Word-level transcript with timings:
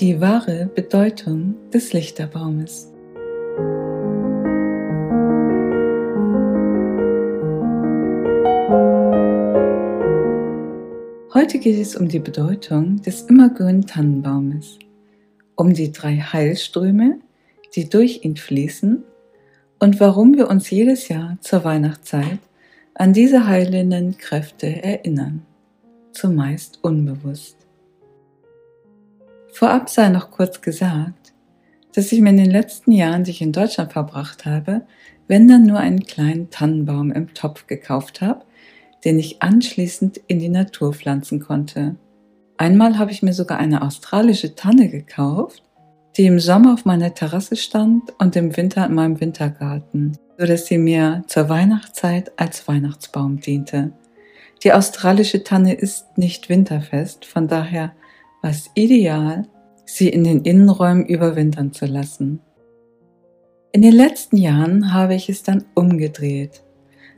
Die 0.00 0.18
wahre 0.18 0.64
Bedeutung 0.74 1.56
des 1.74 1.92
Lichterbaumes. 1.92 2.90
Heute 11.34 11.58
geht 11.58 11.78
es 11.78 11.96
um 11.96 12.08
die 12.08 12.18
Bedeutung 12.18 13.02
des 13.02 13.24
immergrünen 13.24 13.86
Tannenbaumes, 13.86 14.78
um 15.54 15.74
die 15.74 15.92
drei 15.92 16.16
Heilströme, 16.16 17.20
die 17.76 17.90
durch 17.90 18.24
ihn 18.24 18.38
fließen 18.38 19.04
und 19.80 20.00
warum 20.00 20.34
wir 20.34 20.48
uns 20.48 20.70
jedes 20.70 21.08
Jahr 21.08 21.36
zur 21.42 21.62
Weihnachtszeit 21.64 22.38
an 22.94 23.12
diese 23.12 23.46
heilenden 23.46 24.16
Kräfte 24.16 24.82
erinnern, 24.82 25.42
zumeist 26.12 26.78
unbewusst. 26.80 27.59
Vorab 29.52 29.88
sei 29.88 30.08
noch 30.08 30.30
kurz 30.30 30.60
gesagt, 30.60 31.32
dass 31.94 32.12
ich 32.12 32.20
mir 32.20 32.30
in 32.30 32.36
den 32.36 32.50
letzten 32.50 32.92
Jahren, 32.92 33.24
die 33.24 33.32
ich 33.32 33.42
in 33.42 33.52
Deutschland 33.52 33.92
verbracht 33.92 34.46
habe, 34.46 34.82
wenn 35.28 35.48
dann 35.48 35.64
nur 35.64 35.78
einen 35.78 36.04
kleinen 36.04 36.50
Tannenbaum 36.50 37.10
im 37.12 37.34
Topf 37.34 37.66
gekauft 37.66 38.20
habe, 38.20 38.44
den 39.04 39.18
ich 39.18 39.42
anschließend 39.42 40.20
in 40.26 40.38
die 40.38 40.48
Natur 40.48 40.92
pflanzen 40.92 41.40
konnte. 41.40 41.96
Einmal 42.56 42.98
habe 42.98 43.10
ich 43.10 43.22
mir 43.22 43.32
sogar 43.32 43.58
eine 43.58 43.82
australische 43.82 44.54
Tanne 44.54 44.88
gekauft, 44.88 45.62
die 46.16 46.26
im 46.26 46.40
Sommer 46.40 46.74
auf 46.74 46.84
meiner 46.84 47.14
Terrasse 47.14 47.56
stand 47.56 48.12
und 48.18 48.36
im 48.36 48.56
Winter 48.56 48.86
in 48.86 48.94
meinem 48.94 49.20
Wintergarten, 49.20 50.18
so 50.36 50.46
dass 50.46 50.66
sie 50.66 50.78
mir 50.78 51.22
zur 51.26 51.48
Weihnachtszeit 51.48 52.32
als 52.38 52.66
Weihnachtsbaum 52.68 53.40
diente. 53.40 53.92
Die 54.62 54.72
australische 54.72 55.42
Tanne 55.42 55.72
ist 55.72 56.18
nicht 56.18 56.48
winterfest, 56.48 57.24
von 57.24 57.48
daher 57.48 57.92
war 58.42 58.50
es 58.50 58.70
ideal, 58.74 59.46
sie 59.84 60.08
in 60.08 60.24
den 60.24 60.42
Innenräumen 60.42 61.06
überwintern 61.06 61.72
zu 61.72 61.86
lassen. 61.86 62.40
In 63.72 63.82
den 63.82 63.92
letzten 63.92 64.36
Jahren 64.36 64.92
habe 64.92 65.14
ich 65.14 65.28
es 65.28 65.42
dann 65.42 65.64
umgedreht 65.74 66.62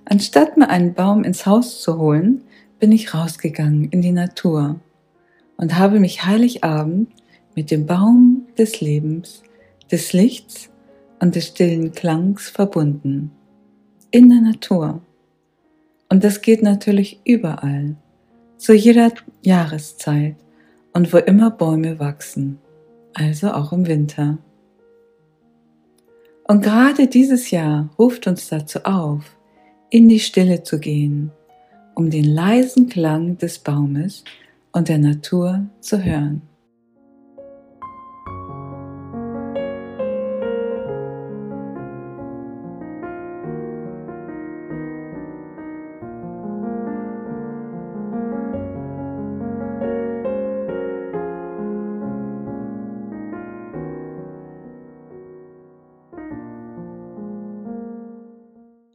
Anstatt 0.05 0.56
mir 0.56 0.69
einen 0.69 0.95
Baum 0.95 1.25
ins 1.25 1.47
Haus 1.47 1.81
zu 1.81 1.98
holen, 1.98 2.43
bin 2.78 2.93
ich 2.93 3.15
rausgegangen 3.15 3.84
in 3.91 4.03
die 4.03 4.12
Natur 4.12 4.81
und 5.56 5.78
habe 5.78 6.00
mich 6.00 6.25
Heiligabend 6.27 7.09
mit 7.55 7.70
dem 7.70 7.87
Baum 7.87 8.47
des 8.59 8.81
Lebens, 8.81 9.43
des 9.91 10.12
Lichts 10.12 10.70
und 11.20 11.37
des 11.37 11.48
stillen 11.48 11.93
Klangs 11.93 12.48
verbunden. 12.48 13.31
In 14.11 14.28
der 14.28 14.41
Natur. 14.41 15.00
Und 16.09 16.25
das 16.25 16.43
geht 16.43 16.62
natürlich 16.62 17.20
überall, 17.25 17.97
zu 18.59 18.75
jeder 18.75 19.12
Jahreszeit 19.43 20.37
und 20.93 21.12
wo 21.12 21.19
immer 21.19 21.51
Bäume 21.51 21.98
wachsen, 21.98 22.59
also 23.15 23.53
auch 23.53 23.73
im 23.73 23.87
Winter. 23.87 24.39
Und 26.45 26.62
gerade 26.62 27.07
dieses 27.07 27.51
Jahr 27.51 27.89
ruft 27.99 28.27
uns 28.27 28.49
dazu 28.49 28.81
auf, 28.84 29.37
in 29.91 30.09
die 30.09 30.21
Stille 30.21 30.62
zu 30.62 30.79
gehen, 30.79 31.31
um 31.95 32.11
den 32.11 32.25
leisen 32.25 32.89
Klang 32.89 33.39
des 33.39 33.59
Baumes 33.59 34.25
und 34.73 34.89
der 34.89 34.99
Natur 34.99 35.67
zu 35.81 36.03
hören. 36.03 36.43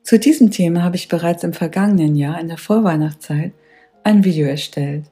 Zu 0.08 0.18
diesem 0.18 0.52
Thema 0.52 0.84
habe 0.84 0.96
ich 0.96 1.10
bereits 1.10 1.44
im 1.44 1.52
vergangenen 1.52 2.16
Jahr 2.16 2.40
in 2.40 2.48
der 2.48 2.58
Vorweihnachtszeit 2.58 3.52
ein 4.06 4.24
Video 4.24 4.48
erstellt, 4.48 5.04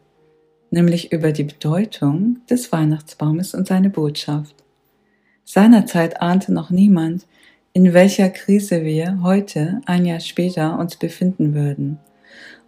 nämlich 0.72 1.12
über 1.12 1.34
die 1.34 1.44
Bedeutung 1.44 2.38
des 2.50 2.72
Weihnachtsbaumes 2.72 3.54
und 3.56 3.68
seine 3.68 3.90
Botschaft. 3.90 4.56
Seinerzeit 5.44 6.22
ahnte 6.22 6.54
noch 6.54 6.70
niemand, 6.70 7.28
in 7.74 7.94
welcher 7.94 8.30
Krise 8.30 8.86
wir 8.86 9.20
heute, 9.22 9.82
ein 9.86 10.06
Jahr 10.06 10.22
später, 10.22 10.80
uns 10.80 10.96
befinden 10.96 11.54
würden. 11.54 12.00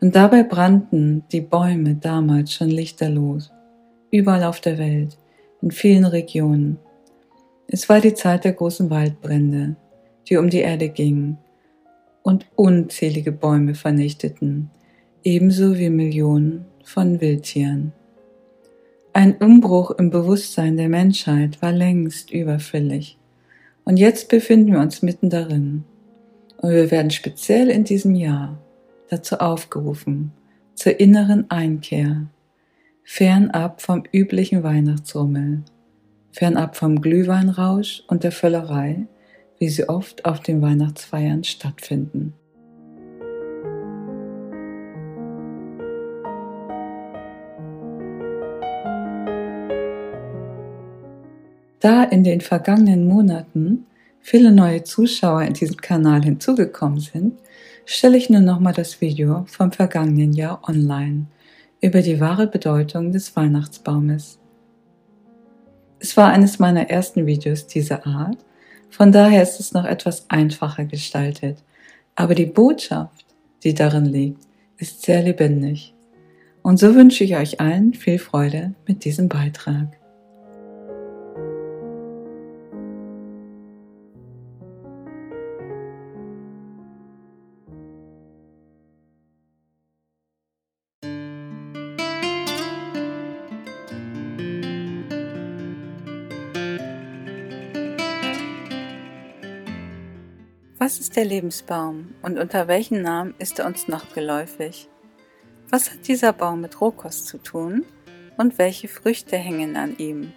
Und 0.01 0.13
dabei 0.17 0.43
brannten 0.43 1.23
die 1.31 1.39
Bäume 1.39 1.95
damals 1.95 2.53
schon 2.53 2.69
lichterlos, 2.69 3.53
überall 4.11 4.43
auf 4.43 4.59
der 4.59 4.77
Welt, 4.77 5.17
in 5.61 5.71
vielen 5.71 6.03
Regionen. 6.03 6.77
Es 7.69 7.87
war 7.87 8.01
die 8.01 8.15
Zeit 8.15 8.43
der 8.43 8.51
großen 8.51 8.89
Waldbrände, 8.89 9.77
die 10.27 10.35
um 10.35 10.49
die 10.49 10.59
Erde 10.59 10.89
gingen 10.89 11.37
und 12.27 12.45
unzählige 12.57 13.31
Bäume 13.31 13.73
vernichteten, 13.73 14.69
ebenso 15.23 15.77
wie 15.77 15.89
Millionen 15.89 16.65
von 16.83 17.21
Wildtieren. 17.21 17.93
Ein 19.13 19.37
Umbruch 19.37 19.91
im 19.91 20.09
Bewusstsein 20.09 20.75
der 20.75 20.89
Menschheit 20.89 21.61
war 21.61 21.71
längst 21.71 22.31
überfällig. 22.31 23.17
Und 23.85 23.95
jetzt 23.95 24.27
befinden 24.27 24.73
wir 24.73 24.81
uns 24.81 25.01
mitten 25.01 25.29
darin. 25.29 25.85
Und 26.57 26.71
wir 26.71 26.91
werden 26.91 27.11
speziell 27.11 27.69
in 27.69 27.85
diesem 27.85 28.13
Jahr 28.13 28.57
dazu 29.09 29.37
aufgerufen, 29.37 30.33
zur 30.75 30.99
inneren 30.99 31.49
Einkehr, 31.49 32.27
fernab 33.05 33.81
vom 33.81 34.03
üblichen 34.11 34.63
Weihnachtsrummel, 34.63 35.63
fernab 36.33 36.75
vom 36.75 36.99
Glühweinrausch 36.99 38.03
und 38.09 38.25
der 38.25 38.33
Völlerei, 38.33 39.07
wie 39.59 39.69
sie 39.69 39.89
oft 39.89 40.25
auf 40.25 40.41
den 40.41 40.61
Weihnachtsfeiern 40.61 41.43
stattfinden. 41.43 42.33
Da 51.79 52.03
in 52.03 52.23
den 52.23 52.41
vergangenen 52.41 53.07
Monaten 53.07 53.85
viele 54.19 54.51
neue 54.51 54.83
Zuschauer 54.83 55.43
in 55.43 55.53
diesem 55.53 55.77
Kanal 55.77 56.23
hinzugekommen 56.23 56.99
sind, 56.99 57.39
stelle 57.85 58.17
ich 58.17 58.29
nun 58.29 58.43
nochmal 58.43 58.73
das 58.73 58.99
Video 58.99 59.45
vom 59.47 59.71
vergangenen 59.71 60.33
Jahr 60.33 60.67
online 60.67 61.27
über 61.81 62.01
die 62.01 62.19
wahre 62.19 62.47
Bedeutung 62.47 63.11
des 63.11 63.35
Weihnachtsbaumes. 63.35 64.39
Es 65.99 66.17
war 66.17 66.29
eines 66.29 66.59
meiner 66.59 66.89
ersten 66.89 67.25
Videos 67.25 67.67
dieser 67.67 68.05
Art 68.05 68.37
von 68.89 69.11
daher 69.11 69.43
ist 69.43 69.59
es 69.59 69.73
noch 69.73 69.85
etwas 69.85 70.29
einfacher 70.29 70.85
gestaltet. 70.85 71.63
Aber 72.15 72.35
die 72.35 72.45
Botschaft, 72.45 73.25
die 73.63 73.73
darin 73.73 74.05
liegt, 74.05 74.43
ist 74.77 75.03
sehr 75.03 75.21
lebendig. 75.21 75.93
Und 76.63 76.79
so 76.79 76.95
wünsche 76.95 77.23
ich 77.23 77.35
euch 77.35 77.59
allen 77.59 77.93
viel 77.93 78.19
Freude 78.19 78.73
mit 78.87 79.05
diesem 79.05 79.29
Beitrag. 79.29 79.97
Der 101.17 101.25
Lebensbaum 101.25 102.13
und 102.21 102.37
unter 102.37 102.67
welchen 102.67 103.01
Namen 103.01 103.33
ist 103.39 103.57
er 103.57 103.65
uns 103.65 103.87
noch 103.87 104.13
geläufig? 104.13 104.87
Was 105.67 105.89
hat 105.89 106.07
dieser 106.07 106.31
Baum 106.31 106.61
mit 106.61 106.79
Rohkost 106.79 107.25
zu 107.25 107.39
tun 107.39 107.85
und 108.37 108.59
welche 108.59 108.87
Früchte 108.87 109.35
hängen 109.35 109.77
an 109.77 109.97
ihm? 109.97 110.31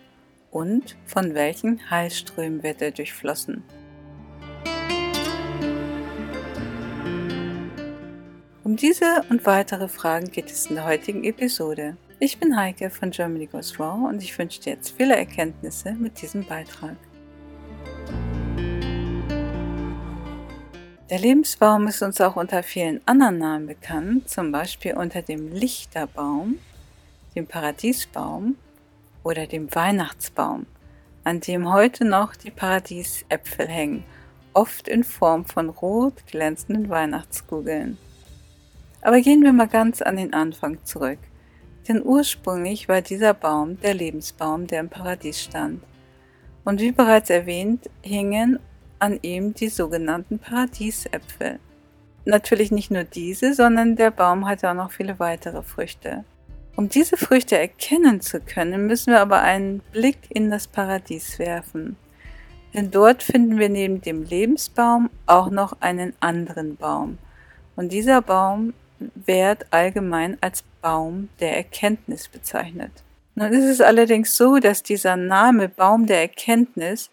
Und 0.50 0.97
von 1.05 1.35
welchen 1.35 1.91
Heilströmen 1.91 2.62
wird 2.62 2.81
er 2.81 2.93
durchflossen? 2.93 3.62
Um 8.65 8.76
diese 8.76 9.23
und 9.29 9.44
weitere 9.44 9.87
Fragen 9.87 10.31
geht 10.31 10.50
es 10.50 10.67
in 10.67 10.76
der 10.76 10.87
heutigen 10.87 11.25
Episode. 11.25 11.99
Ich 12.21 12.38
bin 12.38 12.56
Heike 12.56 12.88
von 12.88 13.11
Germany 13.11 13.47
Goes 13.47 13.79
Raw 13.79 14.09
und 14.09 14.23
ich 14.23 14.37
wünsche 14.38 14.62
dir 14.62 14.73
jetzt 14.73 14.94
viele 14.97 15.15
Erkenntnisse 15.15 15.93
mit 15.93 16.23
diesem 16.23 16.47
Beitrag. 16.47 16.97
Der 21.11 21.19
Lebensbaum 21.19 21.89
ist 21.89 22.03
uns 22.03 22.21
auch 22.21 22.37
unter 22.37 22.62
vielen 22.62 23.01
anderen 23.05 23.39
Namen 23.39 23.67
bekannt, 23.67 24.29
zum 24.29 24.53
Beispiel 24.53 24.95
unter 24.95 25.23
dem 25.23 25.51
Lichterbaum, 25.53 26.61
dem 27.35 27.49
Paradiesbaum 27.49 28.55
oder 29.25 29.49
dem 29.49 29.75
Weihnachtsbaum, 29.75 30.67
an 31.25 31.41
dem 31.41 31.73
heute 31.73 32.05
noch 32.05 32.37
die 32.37 32.53
Paradiesäpfel 32.53 33.67
hängen, 33.67 34.05
oft 34.55 34.87
in 34.87 35.03
Form 35.03 35.47
von 35.47 35.71
rot 35.71 36.15
glänzenden 36.29 36.89
Weihnachtskugeln. 36.89 37.99
Aber 39.03 39.21
gehen 39.21 39.43
wir 39.43 39.53
mal 39.53 39.67
ganz 39.67 40.03
an 40.03 40.17
den 40.17 40.33
Anfang 40.33 40.79
zurück, 40.85 41.19
Denn 41.89 42.05
ursprünglich 42.05 42.89
war 42.89 43.01
dieser 43.01 43.35
Baum 43.35 43.81
der 43.81 43.95
Lebensbaum, 43.95 44.69
der 44.69 44.79
im 44.79 44.91
Paradies 44.91 45.41
stand. 45.41 45.83
Und 46.65 46.81
wie 46.81 46.93
bereits 46.93 47.31
erwähnt, 47.31 47.91
hingen 48.03 48.61
an 49.00 49.19
ihm 49.23 49.55
die 49.55 49.69
sogenannten 49.69 50.38
Paradiesäpfel. 50.38 51.58
Natürlich 52.25 52.70
nicht 52.70 52.91
nur 52.91 53.05
diese, 53.05 53.55
sondern 53.55 53.97
der 53.97 54.11
Baum 54.11 54.47
hatte 54.47 54.70
auch 54.70 54.75
noch 54.75 54.93
viele 54.93 55.19
weitere 55.19 55.62
Früchte. 55.62 56.25
Um 56.76 56.88
diese 56.88 57.17
Früchte 57.17 57.58
erkennen 57.58 58.20
zu 58.20 58.41
können, 58.41 58.87
müssen 58.87 59.12
wir 59.12 59.20
aber 59.20 59.41
einen 59.41 59.81
Blick 59.93 60.19
in 60.29 60.50
das 60.50 60.67
Paradies 60.67 61.38
werfen. 61.38 61.97
Denn 62.73 62.91
dort 62.91 63.23
finden 63.23 63.58
wir 63.58 63.69
neben 63.69 64.00
dem 64.00 64.23
Lebensbaum 64.23 65.11
auch 65.26 65.50
noch 65.50 65.81
einen 65.81 66.14
anderen 66.20 66.76
Baum. 66.76 67.19
Und 67.75 67.93
dieser 67.93 68.23
Baum 68.23 68.75
wird 69.14 69.67
allgemein 69.73 70.38
als 70.41 70.62
Baum 70.81 71.29
der 71.41 71.56
Erkenntnis 71.56 72.29
bezeichnet. 72.29 72.93
Nun 73.35 73.52
ist 73.52 73.64
es 73.64 73.81
allerdings 73.81 74.37
so, 74.37 74.58
dass 74.58 74.82
dieser 74.82 75.17
Name 75.17 75.69
Baum 75.69 76.06
der 76.06 76.20
Erkenntnis 76.20 77.11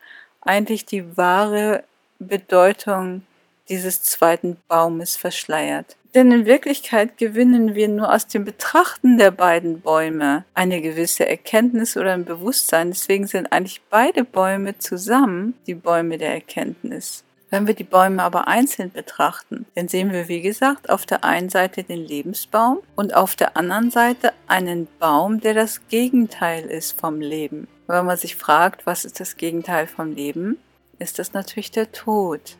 eigentlich 0.47 0.85
die 0.85 1.17
wahre 1.17 1.83
Bedeutung 2.19 3.23
dieses 3.69 4.03
zweiten 4.03 4.57
Baumes 4.67 5.15
verschleiert. 5.15 5.95
Denn 6.15 6.31
in 6.31 6.45
Wirklichkeit 6.45 7.17
gewinnen 7.17 7.75
wir 7.75 7.87
nur 7.89 8.11
aus 8.11 8.27
dem 8.27 8.45
Betrachten 8.45 9.17
der 9.17 9.29
beiden 9.29 9.81
Bäume 9.81 10.45
eine 10.53 10.81
gewisse 10.81 11.27
Erkenntnis 11.27 11.97
oder 11.97 12.13
ein 12.13 12.25
Bewusstsein. 12.25 12.89
Deswegen 12.89 13.27
sind 13.27 13.51
eigentlich 13.51 13.81
beide 13.89 14.23
Bäume 14.23 14.79
zusammen 14.79 15.53
die 15.67 15.75
Bäume 15.75 16.17
der 16.17 16.33
Erkenntnis. 16.33 17.23
Wenn 17.49 17.67
wir 17.67 17.75
die 17.75 17.83
Bäume 17.83 18.23
aber 18.23 18.47
einzeln 18.47 18.91
betrachten, 18.91 19.65
dann 19.75 19.87
sehen 19.87 20.11
wir, 20.11 20.27
wie 20.27 20.41
gesagt, 20.41 20.89
auf 20.89 21.05
der 21.05 21.23
einen 21.23 21.49
Seite 21.49 21.83
den 21.83 22.05
Lebensbaum 22.05 22.79
und 22.95 23.15
auf 23.15 23.35
der 23.35 23.55
anderen 23.55 23.91
Seite 23.91 24.33
einen 24.47 24.87
Baum, 24.99 25.39
der 25.39 25.53
das 25.53 25.87
Gegenteil 25.87 26.65
ist 26.65 26.99
vom 26.99 27.21
Leben. 27.21 27.67
Wenn 27.87 28.05
man 28.05 28.17
sich 28.17 28.35
fragt, 28.35 28.85
was 28.85 29.05
ist 29.05 29.19
das 29.19 29.37
Gegenteil 29.37 29.87
vom 29.87 30.11
Leben, 30.11 30.57
ist 30.99 31.19
das 31.19 31.33
natürlich 31.33 31.71
der 31.71 31.91
Tod. 31.91 32.57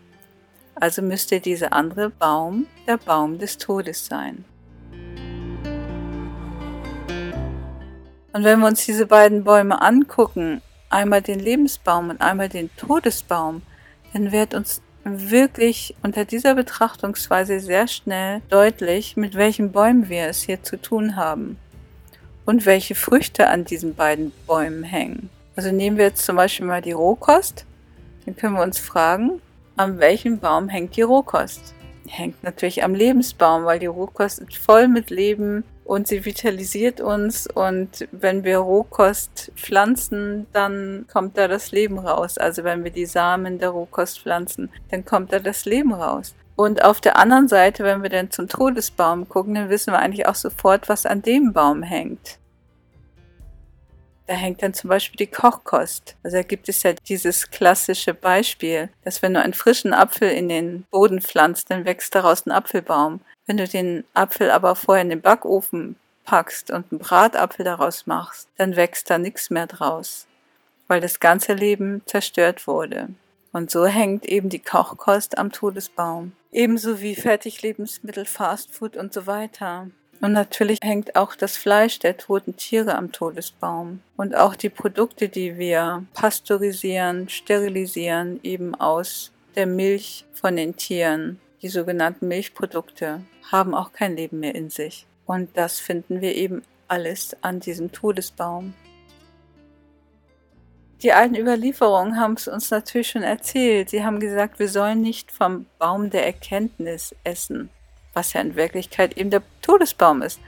Also 0.76 1.02
müsste 1.02 1.40
dieser 1.40 1.74
andere 1.74 2.10
Baum 2.10 2.68
der 2.88 2.98
Baum 2.98 3.38
des 3.38 3.58
Todes 3.58 4.06
sein. 4.06 4.46
Und 8.34 8.44
wenn 8.44 8.60
wir 8.60 8.68
uns 8.68 8.86
diese 8.86 9.08
beiden 9.08 9.44
Bäume 9.44 9.82
angucken, 9.82 10.62
einmal 10.90 11.22
den 11.22 11.40
Lebensbaum 11.40 12.12
und 12.12 12.22
einmal 12.22 12.50
den 12.50 12.70
Todesbaum, 12.78 13.64
dann 14.14 14.32
wird 14.32 14.54
uns 14.54 14.82
wirklich 15.04 15.96
unter 16.04 16.26
dieser 16.26 16.54
Betrachtungsweise 16.54 17.60
sehr 17.60 17.88
schnell 17.88 18.42
deutlich, 18.50 19.18
mit 19.18 19.36
welchen 19.36 19.72
Bäumen 19.72 20.10
wir 20.10 20.28
es 20.28 20.44
hier 20.44 20.64
zu 20.64 20.80
tun 20.80 21.16
haben 21.16 21.58
und 22.48 22.66
welche 22.66 22.96
Früchte 22.96 23.48
an 23.48 23.66
diesen 23.66 23.94
beiden 23.94 24.32
Bäumen 24.48 24.84
hängen. 24.84 25.30
Also 25.56 25.72
nehmen 25.72 25.98
wir 25.98 26.06
jetzt 26.06 26.26
zum 26.26 26.38
Beispiel 26.38 26.66
mal 26.66 26.82
die 26.82 26.94
Rohkost, 26.94 27.66
dann 28.26 28.36
können 28.36 28.56
wir 28.56 28.64
uns 28.64 28.80
fragen, 28.80 29.42
an 29.76 30.00
welchem 30.00 30.40
Baum 30.40 30.70
hängt 30.70 30.96
die 30.96 31.02
Rohkost? 31.02 31.76
Hängt 32.08 32.42
natürlich 32.44 32.84
am 32.86 32.96
Lebensbaum, 32.96 33.66
weil 33.66 33.80
die 33.80 33.86
Rohkost 33.86 34.40
ist 34.40 34.56
voll 34.56 34.88
mit 34.88 35.10
Leben 35.10 35.66
und 35.84 36.08
sie 36.08 36.24
vitalisiert 36.24 37.02
uns 37.02 37.48
und 37.48 38.08
wenn 38.12 38.46
wir 38.46 38.60
Rohkost 38.60 39.52
pflanzen, 39.56 40.48
dann 40.54 41.06
kommt 41.12 41.38
da 41.38 41.50
das 41.50 41.72
Leben 41.72 42.00
raus. 42.00 42.38
Also 42.38 42.64
wenn 42.64 42.86
wir 42.86 42.92
die 42.92 43.06
Samen 43.06 43.60
der 43.60 43.70
Rohkost 43.70 44.22
pflanzen, 44.22 44.70
dann 44.90 45.04
kommt 45.04 45.34
da 45.34 45.40
das 45.40 45.66
Leben 45.66 45.94
raus. 45.94 46.34
Und 46.58 46.84
auf 46.84 47.00
der 47.00 47.18
anderen 47.18 47.48
Seite, 47.48 47.84
wenn 47.84 48.02
wir 48.02 48.10
dann 48.10 48.32
zum 48.32 48.48
Todesbaum 48.48 49.30
gucken, 49.30 49.54
dann 49.54 49.70
wissen 49.70 49.94
wir 49.94 50.00
eigentlich 50.00 50.26
auch 50.26 50.36
sofort, 50.36 50.90
was 50.90 51.06
an 51.06 51.22
dem 51.22 51.54
Baum 51.54 51.84
hängt. 51.84 52.40
Da 54.26 54.34
hängt 54.34 54.64
dann 54.64 54.74
zum 54.74 54.90
Beispiel 54.90 55.18
die 55.18 55.32
Kochkost. 55.32 56.18
Also 56.24 56.38
da 56.38 56.44
gibt 56.44 56.68
es 56.68 56.82
ja 56.82 56.94
dieses 56.94 57.52
klassische 57.52 58.16
Beispiel, 58.16 58.90
dass 59.04 59.22
wenn 59.22 59.36
du 59.36 59.42
einen 59.42 59.54
frischen 59.54 59.94
Apfel 59.94 60.32
in 60.32 60.50
den 60.50 60.84
Boden 60.90 61.22
pflanzt, 61.22 61.70
dann 61.70 61.86
wächst 61.86 62.16
daraus 62.16 62.48
ein 62.48 62.52
Apfelbaum. 62.52 63.22
Wenn 63.46 63.58
du 63.58 63.68
den 63.68 64.04
Apfel 64.16 64.50
aber 64.50 64.76
vorher 64.76 65.04
in 65.04 65.10
den 65.10 65.22
Backofen 65.22 65.96
packst 66.26 66.72
und 66.72 66.92
einen 66.92 67.00
Bratapfel 67.00 67.66
daraus 67.66 68.08
machst, 68.08 68.50
dann 68.58 68.76
wächst 68.76 69.12
da 69.12 69.20
nichts 69.20 69.52
mehr 69.52 69.68
draus, 69.68 70.26
weil 70.88 71.02
das 71.02 71.20
ganze 71.20 71.54
Leben 71.54 72.02
zerstört 72.08 72.66
wurde. 72.66 73.10
Und 73.54 73.70
so 73.70 73.86
hängt 73.86 74.26
eben 74.26 74.50
die 74.50 74.60
Kochkost 74.60 75.38
am 75.38 75.52
Todesbaum. 75.52 76.34
Ebenso 76.52 77.02
wie 77.02 77.16
Fertiglebensmittel, 77.16 78.26
Fastfood 78.26 78.98
und 78.98 79.14
so 79.14 79.28
weiter. 79.28 79.88
Und 80.22 80.32
natürlich 80.32 80.80
hängt 80.82 81.16
auch 81.16 81.36
das 81.36 81.58
Fleisch 81.58 82.00
der 82.00 82.18
toten 82.18 82.56
Tiere 82.56 82.96
am 82.96 83.12
Todesbaum. 83.12 84.02
Und 84.16 84.36
auch 84.36 84.56
die 84.56 84.70
Produkte, 84.70 85.30
die 85.30 85.58
wir 85.58 86.06
pasteurisieren, 86.14 87.30
sterilisieren, 87.30 88.40
eben 88.44 88.74
aus 88.74 89.32
der 89.56 89.68
Milch 89.68 90.26
von 90.34 90.56
den 90.56 90.76
Tieren, 90.76 91.40
die 91.62 91.70
sogenannten 91.70 92.28
Milchprodukte, 92.28 93.22
haben 93.52 93.76
auch 93.76 93.92
kein 93.92 94.16
Leben 94.16 94.40
mehr 94.40 94.56
in 94.56 94.70
sich. 94.70 95.06
Und 95.26 95.50
das 95.56 95.80
finden 95.80 96.22
wir 96.22 96.36
eben 96.36 96.64
alles 96.88 97.36
an 97.42 97.60
diesem 97.60 97.92
Todesbaum. 97.92 98.74
Die 101.04 101.14
alten 101.14 101.36
Überlieferungen 101.36 102.20
haben 102.20 102.34
es 102.34 102.48
uns 102.48 102.72
natürlich 102.72 103.10
schon 103.10 103.24
erzählt. 103.24 103.90
Sie 103.90 104.04
haben 104.04 104.20
gesagt, 104.20 104.60
wir 104.60 104.68
sollen 104.68 105.02
nicht 105.02 105.32
vom 105.32 105.68
Baum 105.78 106.10
der 106.10 106.26
Erkenntnis 106.26 107.16
essen 107.24 107.70
was 108.18 108.34
ja 108.34 108.42
in 108.42 108.56
Wirklichkeit 108.56 109.16
eben 109.16 109.30
der 109.30 109.44
Todesbaum 109.62 110.24
ist. 110.24 110.40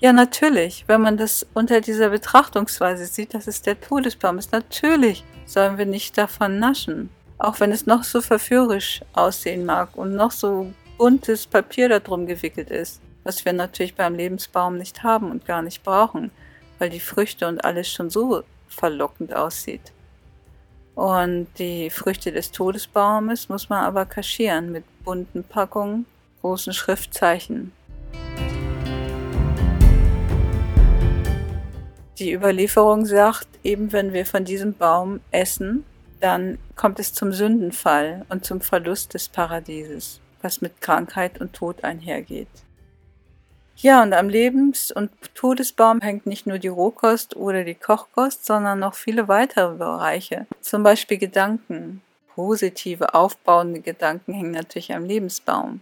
Ja, 0.00 0.12
natürlich, 0.12 0.84
wenn 0.88 1.00
man 1.00 1.16
das 1.16 1.46
unter 1.54 1.80
dieser 1.80 2.10
Betrachtungsweise 2.10 3.06
sieht, 3.06 3.32
dass 3.32 3.46
es 3.46 3.62
der 3.62 3.80
Todesbaum 3.80 4.36
ist, 4.38 4.50
natürlich 4.50 5.24
sollen 5.46 5.78
wir 5.78 5.86
nicht 5.86 6.18
davon 6.18 6.58
naschen. 6.58 7.10
Auch 7.38 7.60
wenn 7.60 7.70
es 7.70 7.86
noch 7.86 8.02
so 8.02 8.20
verführerisch 8.20 9.02
aussehen 9.12 9.64
mag 9.64 9.96
und 9.96 10.16
noch 10.16 10.32
so 10.32 10.72
buntes 10.98 11.46
Papier 11.46 11.88
darum 11.88 12.26
gewickelt 12.26 12.70
ist, 12.70 13.00
was 13.22 13.44
wir 13.44 13.52
natürlich 13.52 13.94
beim 13.94 14.16
Lebensbaum 14.16 14.76
nicht 14.76 15.04
haben 15.04 15.30
und 15.30 15.46
gar 15.46 15.62
nicht 15.62 15.84
brauchen, 15.84 16.32
weil 16.80 16.90
die 16.90 17.00
Früchte 17.00 17.46
und 17.46 17.64
alles 17.64 17.88
schon 17.88 18.10
so 18.10 18.42
verlockend 18.74 19.34
aussieht. 19.34 19.92
Und 20.94 21.48
die 21.58 21.90
Früchte 21.90 22.30
des 22.30 22.52
Todesbaumes 22.52 23.48
muss 23.48 23.68
man 23.68 23.84
aber 23.84 24.06
kaschieren 24.06 24.70
mit 24.70 24.84
bunten 25.04 25.42
Packungen 25.42 26.06
großen 26.40 26.72
Schriftzeichen. 26.72 27.72
Die 32.18 32.32
Überlieferung 32.32 33.06
sagt, 33.06 33.48
eben 33.64 33.92
wenn 33.92 34.12
wir 34.12 34.24
von 34.24 34.44
diesem 34.44 34.74
Baum 34.74 35.20
essen, 35.32 35.84
dann 36.20 36.58
kommt 36.76 37.00
es 37.00 37.12
zum 37.12 37.32
Sündenfall 37.32 38.24
und 38.28 38.44
zum 38.44 38.60
Verlust 38.60 39.14
des 39.14 39.28
Paradieses, 39.28 40.20
was 40.42 40.60
mit 40.60 40.80
Krankheit 40.80 41.40
und 41.40 41.54
Tod 41.54 41.82
einhergeht. 41.82 42.48
Ja, 43.76 44.02
und 44.02 44.12
am 44.12 44.28
Lebens- 44.28 44.92
und 44.92 45.10
Todesbaum 45.34 46.00
hängt 46.00 46.26
nicht 46.26 46.46
nur 46.46 46.58
die 46.58 46.68
Rohkost 46.68 47.36
oder 47.36 47.64
die 47.64 47.74
Kochkost, 47.74 48.46
sondern 48.46 48.78
noch 48.78 48.94
viele 48.94 49.28
weitere 49.28 49.74
Bereiche. 49.74 50.46
Zum 50.60 50.82
Beispiel 50.82 51.18
Gedanken. 51.18 52.00
Positive, 52.34 53.14
aufbauende 53.14 53.80
Gedanken 53.80 54.32
hängen 54.32 54.50
natürlich 54.50 54.92
am 54.92 55.04
Lebensbaum. 55.04 55.80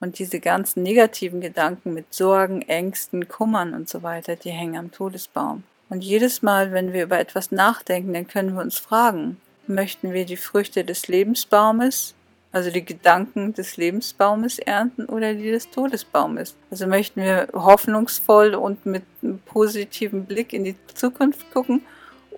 Und 0.00 0.18
diese 0.18 0.40
ganzen 0.40 0.82
negativen 0.82 1.42
Gedanken 1.42 1.92
mit 1.92 2.14
Sorgen, 2.14 2.62
Ängsten, 2.62 3.28
Kummern 3.28 3.74
und 3.74 3.88
so 3.88 4.02
weiter, 4.02 4.36
die 4.36 4.50
hängen 4.50 4.76
am 4.76 4.90
Todesbaum. 4.90 5.64
Und 5.90 6.02
jedes 6.02 6.40
Mal, 6.40 6.72
wenn 6.72 6.94
wir 6.94 7.02
über 7.02 7.18
etwas 7.18 7.52
nachdenken, 7.52 8.14
dann 8.14 8.26
können 8.26 8.54
wir 8.54 8.62
uns 8.62 8.78
fragen, 8.78 9.38
möchten 9.66 10.14
wir 10.14 10.24
die 10.24 10.38
Früchte 10.38 10.84
des 10.84 11.08
Lebensbaumes, 11.08 12.14
also 12.52 12.70
die 12.70 12.84
Gedanken 12.84 13.54
des 13.54 13.76
Lebensbaumes 13.76 14.58
ernten 14.58 15.06
oder 15.06 15.34
die 15.34 15.50
des 15.50 15.70
Todesbaumes? 15.70 16.56
Also 16.70 16.86
möchten 16.86 17.22
wir 17.22 17.48
hoffnungsvoll 17.52 18.54
und 18.54 18.86
mit 18.86 19.04
einem 19.22 19.38
positiven 19.40 20.26
Blick 20.26 20.52
in 20.52 20.64
die 20.64 20.76
Zukunft 20.94 21.52
gucken 21.52 21.82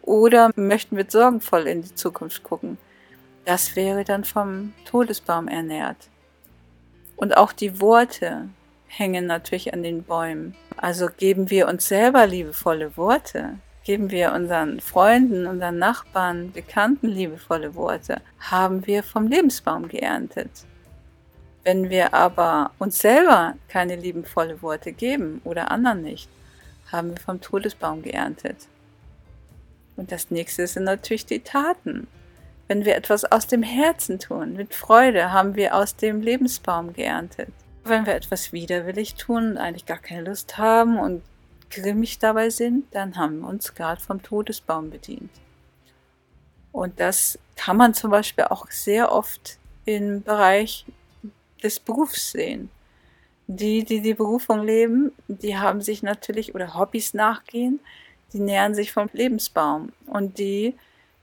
oder 0.02 0.50
möchten 0.56 0.96
wir 0.96 1.06
sorgenvoll 1.08 1.66
in 1.66 1.82
die 1.82 1.94
Zukunft 1.94 2.42
gucken? 2.42 2.78
Das 3.44 3.74
wäre 3.74 4.04
dann 4.04 4.24
vom 4.24 4.72
Todesbaum 4.84 5.48
ernährt. 5.48 6.08
Und 7.16 7.36
auch 7.36 7.52
die 7.52 7.80
Worte 7.80 8.48
hängen 8.86 9.26
natürlich 9.26 9.72
an 9.72 9.82
den 9.82 10.02
Bäumen. 10.02 10.54
Also 10.76 11.08
geben 11.16 11.50
wir 11.50 11.68
uns 11.68 11.88
selber 11.88 12.26
liebevolle 12.26 12.96
Worte, 12.96 13.58
geben 13.84 14.10
wir 14.10 14.32
unseren 14.32 14.80
Freunden, 14.80 15.46
unseren 15.46 15.78
Nachbarn, 15.78 16.52
Bekannten 16.52 17.08
liebevolle 17.08 17.74
Worte, 17.74 18.20
haben 18.38 18.86
wir 18.86 19.02
vom 19.02 19.26
Lebensbaum 19.26 19.88
geerntet. 19.88 20.50
Wenn 21.64 21.90
wir 21.90 22.12
aber 22.12 22.72
uns 22.78 22.98
selber 22.98 23.54
keine 23.68 23.96
liebevolle 23.96 24.62
Worte 24.62 24.92
geben 24.92 25.40
oder 25.44 25.70
anderen 25.70 26.02
nicht, 26.02 26.28
haben 26.90 27.10
wir 27.10 27.18
vom 27.18 27.40
Todesbaum 27.40 28.02
geerntet. 28.02 28.68
Und 29.96 30.10
das 30.10 30.30
nächste 30.30 30.66
sind 30.66 30.84
natürlich 30.84 31.26
die 31.26 31.40
Taten. 31.40 32.08
Wenn 32.68 32.84
wir 32.84 32.96
etwas 32.96 33.24
aus 33.24 33.46
dem 33.46 33.62
Herzen 33.62 34.18
tun, 34.18 34.54
mit 34.54 34.74
Freude, 34.74 35.32
haben 35.32 35.54
wir 35.54 35.74
aus 35.74 35.96
dem 35.96 36.20
Lebensbaum 36.20 36.92
geerntet. 36.92 37.50
Wenn 37.84 38.06
wir 38.06 38.14
etwas 38.14 38.52
widerwillig 38.52 39.14
tun 39.14 39.52
und 39.52 39.58
eigentlich 39.58 39.86
gar 39.86 39.98
keine 39.98 40.28
Lust 40.28 40.56
haben 40.58 40.98
und 40.98 41.22
grimmig 41.72 42.18
dabei 42.18 42.50
sind, 42.50 42.94
dann 42.94 43.16
haben 43.16 43.40
wir 43.40 43.48
uns 43.48 43.74
gerade 43.74 44.00
vom 44.00 44.22
Todesbaum 44.22 44.90
bedient. 44.90 45.30
Und 46.70 47.00
das 47.00 47.38
kann 47.56 47.76
man 47.76 47.94
zum 47.94 48.10
Beispiel 48.10 48.44
auch 48.44 48.70
sehr 48.70 49.12
oft 49.12 49.58
im 49.84 50.22
Bereich 50.22 50.86
des 51.62 51.80
Berufs 51.80 52.32
sehen. 52.32 52.70
Die, 53.46 53.84
die 53.84 54.00
die 54.00 54.14
Berufung 54.14 54.62
leben, 54.64 55.12
die 55.28 55.58
haben 55.58 55.82
sich 55.82 56.02
natürlich 56.02 56.54
oder 56.54 56.74
Hobbys 56.74 57.12
nachgehen, 57.12 57.80
die 58.32 58.40
nähern 58.40 58.74
sich 58.74 58.92
vom 58.92 59.10
Lebensbaum. 59.12 59.92
Und 60.06 60.38
die, 60.38 60.74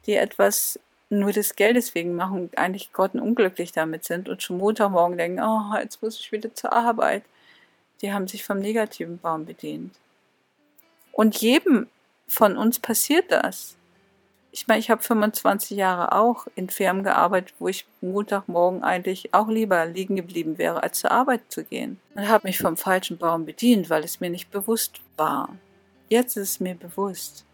die 0.05 0.15
etwas 0.15 0.79
nur 1.09 1.31
des 1.31 1.55
Geldes 1.55 1.95
wegen 1.95 2.15
machen, 2.15 2.51
eigentlich 2.55 2.93
Gott 2.93 3.15
unglücklich 3.15 3.71
damit 3.71 4.03
sind 4.03 4.29
und 4.29 4.43
schon 4.43 4.57
Montagmorgen 4.57 5.17
denken, 5.17 5.41
oh, 5.41 5.75
jetzt 5.79 6.01
muss 6.03 6.19
ich 6.19 6.31
wieder 6.31 6.53
zur 6.53 6.71
Arbeit, 6.71 7.23
die 8.01 8.13
haben 8.13 8.27
sich 8.27 8.43
vom 8.43 8.59
negativen 8.59 9.17
Baum 9.17 9.45
bedient. 9.45 9.95
Und 11.19 11.41
jedem 11.41 11.87
von 12.27 12.57
uns 12.57 12.79
passiert 12.79 13.31
das 13.31 13.75
ich 14.51 14.67
meine, 14.67 14.79
ich 14.79 14.89
habe 14.89 15.01
25 15.01 15.77
Jahre 15.77 16.13
auch 16.13 16.47
in 16.55 16.69
Firmen 16.69 17.03
gearbeitet, 17.03 17.53
wo 17.59 17.67
ich 17.67 17.85
Montagmorgen 18.01 18.83
eigentlich 18.83 19.33
auch 19.33 19.47
lieber 19.47 19.85
liegen 19.85 20.15
geblieben 20.15 20.57
wäre, 20.57 20.81
als 20.81 20.99
zur 20.99 21.11
Arbeit 21.11 21.41
zu 21.49 21.63
gehen. 21.63 21.99
Und 22.15 22.27
habe 22.27 22.47
mich 22.47 22.57
vom 22.57 22.77
falschen 22.77 23.17
Baum 23.17 23.45
bedient, 23.45 23.89
weil 23.89 24.03
es 24.03 24.19
mir 24.19 24.29
nicht 24.29 24.51
bewusst 24.51 25.01
war. 25.17 25.49
Jetzt 26.07 26.35
ist 26.37 26.49
es 26.49 26.59
mir 26.59 26.73
bewusst. 26.73 27.45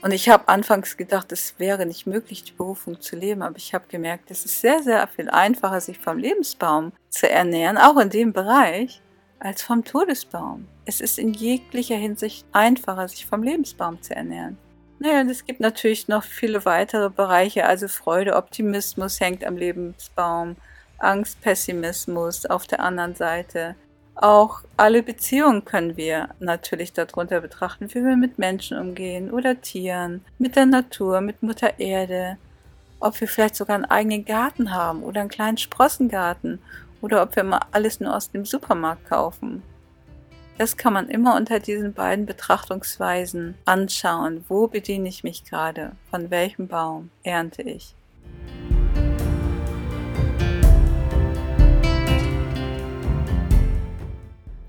Und 0.00 0.12
ich 0.12 0.28
habe 0.28 0.46
anfangs 0.46 0.96
gedacht, 0.96 1.32
es 1.32 1.58
wäre 1.58 1.84
nicht 1.84 2.06
möglich, 2.06 2.44
die 2.44 2.52
Berufung 2.52 3.00
zu 3.00 3.16
leben, 3.16 3.42
aber 3.42 3.56
ich 3.56 3.74
habe 3.74 3.86
gemerkt, 3.88 4.30
es 4.30 4.44
ist 4.44 4.60
sehr, 4.60 4.80
sehr 4.84 5.08
viel 5.08 5.28
einfacher, 5.28 5.80
sich 5.80 5.98
vom 5.98 6.18
Lebensbaum 6.18 6.92
zu 7.08 7.28
ernähren, 7.28 7.78
auch 7.78 7.96
in 7.98 8.10
dem 8.10 8.32
Bereich, 8.32 9.00
als 9.40 9.62
vom 9.62 9.84
Todesbaum. 9.84 10.66
Es 10.84 11.00
ist 11.00 11.18
in 11.18 11.32
jeglicher 11.32 11.96
Hinsicht 11.96 12.46
einfacher, 12.52 13.08
sich 13.08 13.26
vom 13.26 13.42
Lebensbaum 13.42 14.02
zu 14.02 14.14
ernähren. 14.14 14.58
Naja, 15.00 15.20
und 15.20 15.28
es 15.28 15.44
gibt 15.44 15.60
natürlich 15.60 16.08
noch 16.08 16.24
viele 16.24 16.64
weitere 16.64 17.08
Bereiche, 17.08 17.66
also 17.66 17.86
Freude, 17.86 18.34
Optimismus 18.34 19.20
hängt 19.20 19.44
am 19.44 19.56
Lebensbaum, 19.56 20.56
Angst, 20.98 21.40
Pessimismus 21.40 22.46
auf 22.46 22.66
der 22.66 22.80
anderen 22.80 23.14
Seite. 23.14 23.76
Auch 24.16 24.62
alle 24.76 25.04
Beziehungen 25.04 25.64
können 25.64 25.96
wir 25.96 26.30
natürlich 26.40 26.92
darunter 26.92 27.40
betrachten, 27.40 27.88
wie 27.94 28.02
wir 28.02 28.16
mit 28.16 28.38
Menschen 28.38 28.76
umgehen 28.76 29.30
oder 29.30 29.60
Tieren, 29.60 30.24
mit 30.38 30.56
der 30.56 30.66
Natur, 30.66 31.20
mit 31.20 31.40
Mutter 31.44 31.78
Erde, 31.78 32.36
ob 32.98 33.20
wir 33.20 33.28
vielleicht 33.28 33.54
sogar 33.54 33.76
einen 33.76 33.84
eigenen 33.84 34.24
Garten 34.24 34.74
haben 34.74 35.04
oder 35.04 35.20
einen 35.20 35.30
kleinen 35.30 35.58
Sprossengarten 35.58 36.58
oder 37.00 37.22
ob 37.22 37.36
wir 37.36 37.44
mal 37.44 37.60
alles 37.70 38.00
nur 38.00 38.14
aus 38.14 38.30
dem 38.30 38.44
Supermarkt 38.44 39.08
kaufen. 39.08 39.62
Das 40.58 40.76
kann 40.76 40.92
man 40.92 41.08
immer 41.08 41.36
unter 41.36 41.60
diesen 41.60 41.92
beiden 41.92 42.26
Betrachtungsweisen 42.26 43.54
anschauen. 43.64 44.44
Wo 44.48 44.66
bediene 44.66 45.08
ich 45.08 45.22
mich 45.22 45.44
gerade? 45.44 45.92
Von 46.10 46.30
welchem 46.30 46.66
Baum 46.66 47.10
ernte 47.22 47.62
ich? 47.62 47.94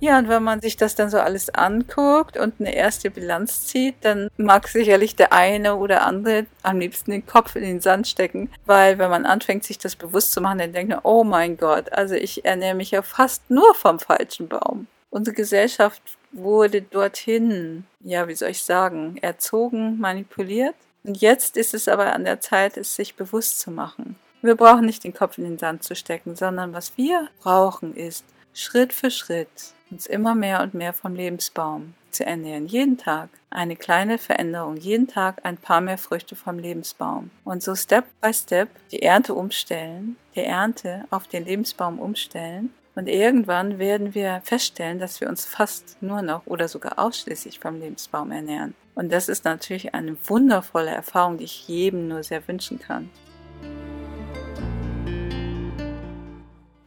Ja, 0.02 0.18
und 0.18 0.30
wenn 0.30 0.44
man 0.44 0.62
sich 0.62 0.78
das 0.78 0.96
dann 0.96 1.10
so 1.10 1.20
alles 1.20 1.50
anguckt 1.54 2.38
und 2.38 2.56
eine 2.60 2.74
erste 2.74 3.12
Bilanz 3.12 3.68
zieht, 3.68 3.96
dann 4.02 4.30
mag 4.38 4.70
sicherlich 4.70 5.18
der 5.18 5.34
eine 5.34 5.76
oder 5.76 6.04
andere 6.04 6.46
am 6.64 6.80
liebsten 6.80 7.12
den 7.12 7.26
Kopf 7.26 7.58
in 7.58 7.64
den 7.64 7.82
Sand 7.82 8.08
stecken, 8.08 8.50
weil 8.66 8.98
wenn 8.98 9.10
man 9.10 9.26
anfängt, 9.26 9.66
sich 9.66 9.78
das 9.78 9.98
bewusst 9.98 10.32
zu 10.32 10.40
machen, 10.40 10.60
dann 10.60 10.72
denkt 10.72 10.92
man, 10.92 11.02
oh 11.04 11.26
mein 11.26 11.58
Gott, 11.58 11.92
also 11.92 12.16
ich 12.16 12.46
ernähre 12.46 12.76
mich 12.76 12.92
ja 12.92 13.02
fast 13.02 13.50
nur 13.50 13.76
vom 13.76 14.00
falschen 14.00 14.48
Baum. 14.48 14.88
Unsere 15.10 15.36
Gesellschaft 15.36 16.02
wurde 16.32 16.82
dorthin, 16.82 17.86
ja, 18.00 18.28
wie 18.30 18.36
soll 18.36 18.50
ich 18.50 18.64
sagen, 18.64 19.18
erzogen, 19.22 20.00
manipuliert. 20.00 20.76
Und 21.04 21.20
jetzt 21.20 21.58
ist 21.58 21.74
es 21.74 21.90
aber 21.90 22.14
an 22.14 22.24
der 22.24 22.40
Zeit, 22.40 22.78
es 22.78 22.96
sich 22.96 23.16
bewusst 23.16 23.60
zu 23.60 23.72
machen. 23.72 24.16
Wir 24.42 24.56
brauchen 24.56 24.86
nicht 24.86 25.04
den 25.04 25.14
Kopf 25.14 25.38
in 25.38 25.44
den 25.44 25.58
Sand 25.58 25.84
zu 25.84 25.96
stecken, 25.96 26.36
sondern 26.38 26.72
was 26.72 26.94
wir 26.96 27.28
brauchen 27.42 27.96
ist, 27.96 28.24
Schritt 28.54 28.94
für 28.94 29.12
Schritt 29.12 29.74
uns 29.92 30.06
immer 30.06 30.36
mehr 30.36 30.62
und 30.62 30.74
mehr 30.74 30.94
vom 30.94 31.16
Lebensbaum 31.16 31.94
zu 32.12 32.26
ernähren. 32.26 32.68
Jeden 32.68 32.98
Tag 32.98 33.30
eine 33.50 33.76
kleine 33.76 34.18
Veränderung, 34.18 34.78
jeden 34.78 35.08
Tag 35.08 35.44
ein 35.44 35.58
paar 35.58 35.82
mehr 35.82 35.98
Früchte 35.98 36.36
vom 36.36 36.60
Lebensbaum. 36.60 37.30
Und 37.44 37.64
so 37.64 37.76
Step 37.76 38.06
by 38.22 38.34
Step 38.34 38.70
die 38.92 39.02
Ernte 39.02 39.34
umstellen, 39.34 40.18
die 40.36 40.44
Ernte 40.44 41.06
auf 41.10 41.28
den 41.28 41.46
Lebensbaum 41.46 42.00
umstellen 42.00 42.72
und 43.00 43.08
irgendwann 43.08 43.80
werden 43.80 44.14
wir 44.14 44.42
feststellen, 44.44 45.00
dass 45.00 45.22
wir 45.22 45.30
uns 45.30 45.46
fast 45.46 45.96
nur 46.02 46.22
noch 46.22 46.46
oder 46.46 46.68
sogar 46.68 47.00
ausschließlich 47.00 47.58
vom 47.58 47.80
Lebensbaum 47.80 48.32
ernähren. 48.32 48.76
Und 48.94 49.14
das 49.14 49.30
ist 49.30 49.46
natürlich 49.46 49.94
eine 49.94 50.18
wundervolle 50.26 50.92
Erfahrung, 50.92 51.38
die 51.38 51.46
ich 51.46 51.68
jedem 51.70 52.10
nur 52.10 52.24
sehr 52.24 52.46
wünschen 52.46 52.78
kann. 52.78 53.10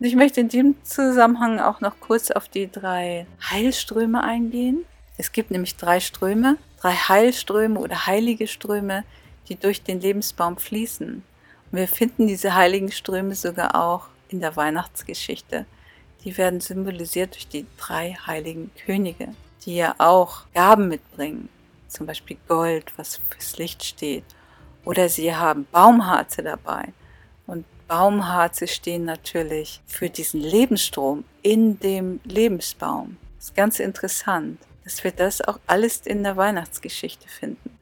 Ich 0.04 0.16
möchte 0.16 0.40
in 0.40 0.48
dem 0.48 0.74
Zusammenhang 0.84 1.60
auch 1.60 1.80
noch 1.80 2.00
kurz 2.00 2.30
auf 2.30 2.48
die 2.48 2.70
drei 2.70 3.26
Heilströme 3.50 4.24
eingehen. 4.24 4.84
Es 5.16 5.32
gibt 5.32 5.50
nämlich 5.50 5.76
drei 5.76 6.00
Ströme, 6.00 6.56
drei 6.80 6.92
Heilströme 6.94 7.78
oder 7.78 8.06
heilige 8.06 8.48
Ströme, 8.48 9.04
die 9.48 9.56
durch 9.56 9.82
den 9.82 10.00
Lebensbaum 10.00 10.56
fließen. 10.56 11.22
Und 11.70 11.78
wir 11.78 11.86
finden 11.86 12.26
diese 12.26 12.54
heiligen 12.54 12.90
Ströme 12.90 13.34
sogar 13.34 13.76
auch 13.76 14.08
in 14.28 14.40
der 14.40 14.56
Weihnachtsgeschichte. 14.56 15.66
Die 16.24 16.36
werden 16.36 16.60
symbolisiert 16.60 17.34
durch 17.34 17.48
die 17.48 17.66
drei 17.76 18.16
heiligen 18.26 18.70
Könige, 18.84 19.28
die 19.64 19.76
ja 19.76 19.94
auch 19.98 20.42
Gaben 20.54 20.88
mitbringen. 20.88 21.48
Zum 21.88 22.06
Beispiel 22.06 22.38
Gold, 22.48 22.92
was 22.96 23.20
fürs 23.30 23.58
Licht 23.58 23.84
steht. 23.84 24.24
Oder 24.84 25.08
sie 25.08 25.34
haben 25.34 25.66
Baumharze 25.70 26.42
dabei. 26.42 26.92
Baumharze 27.86 28.66
stehen 28.66 29.04
natürlich 29.04 29.80
für 29.86 30.10
diesen 30.10 30.40
Lebensstrom 30.40 31.24
in 31.42 31.78
dem 31.80 32.20
Lebensbaum. 32.24 33.16
Das 33.36 33.46
ist 33.46 33.56
ganz 33.56 33.80
interessant, 33.80 34.58
dass 34.84 35.04
wir 35.04 35.12
das 35.12 35.40
auch 35.40 35.58
alles 35.66 35.98
in 36.06 36.22
der 36.22 36.36
Weihnachtsgeschichte 36.36 37.28
finden. 37.28 37.78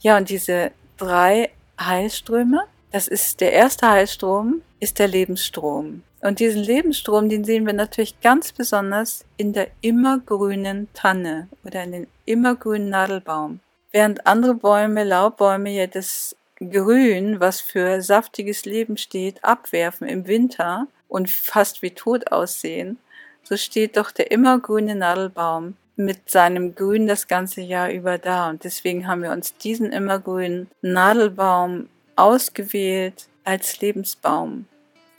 Ja, 0.00 0.16
und 0.16 0.28
diese 0.28 0.72
drei 0.96 1.50
Heilströme, 1.80 2.64
das 2.92 3.08
ist 3.08 3.40
der 3.40 3.52
erste 3.52 3.88
Heilstrom, 3.88 4.62
ist 4.80 4.98
der 4.98 5.08
Lebensstrom. 5.08 6.02
Und 6.20 6.40
diesen 6.40 6.62
Lebensstrom, 6.62 7.28
den 7.28 7.44
sehen 7.44 7.66
wir 7.66 7.74
natürlich 7.74 8.20
ganz 8.20 8.52
besonders 8.52 9.24
in 9.36 9.52
der 9.52 9.68
immergrünen 9.82 10.88
Tanne 10.94 11.48
oder 11.64 11.84
in 11.84 11.92
den 11.92 12.06
immergrünen 12.24 12.88
Nadelbaum. 12.88 13.60
Während 13.92 14.26
andere 14.26 14.54
Bäume, 14.54 15.04
Laubbäume 15.04 15.70
ja 15.70 15.86
das 15.86 16.34
Grün, 16.70 17.40
was 17.40 17.60
für 17.60 18.02
saftiges 18.02 18.64
Leben 18.64 18.96
steht, 18.96 19.44
abwerfen 19.44 20.08
im 20.08 20.26
Winter 20.26 20.86
und 21.08 21.30
fast 21.30 21.82
wie 21.82 21.92
tot 21.92 22.32
aussehen, 22.32 22.98
so 23.42 23.56
steht 23.56 23.96
doch 23.96 24.10
der 24.10 24.30
immergrüne 24.30 24.94
Nadelbaum 24.94 25.76
mit 25.96 26.28
seinem 26.28 26.74
Grün 26.74 27.06
das 27.06 27.28
ganze 27.28 27.60
Jahr 27.60 27.90
über 27.90 28.18
da. 28.18 28.50
Und 28.50 28.64
deswegen 28.64 29.06
haben 29.06 29.22
wir 29.22 29.30
uns 29.30 29.56
diesen 29.56 29.92
immergrünen 29.92 30.68
Nadelbaum 30.82 31.88
ausgewählt 32.16 33.28
als 33.44 33.80
Lebensbaum, 33.80 34.66